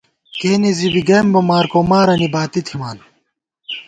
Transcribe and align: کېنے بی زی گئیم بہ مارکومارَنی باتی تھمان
کېنے 0.37 0.71
بی 0.73 0.77
زی 0.77 0.87
گئیم 1.07 1.27
بہ 1.33 1.41
مارکومارَنی 1.49 2.27
باتی 2.33 2.61
تھمان 2.67 2.97